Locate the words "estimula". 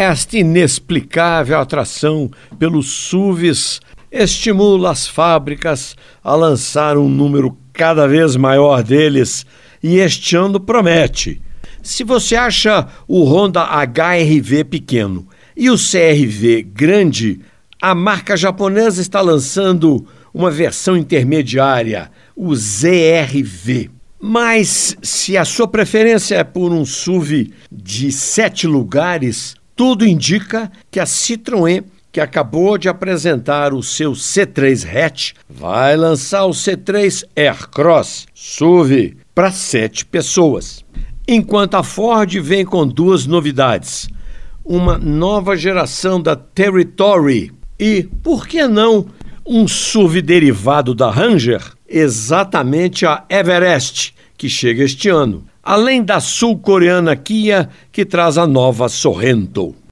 4.10-4.92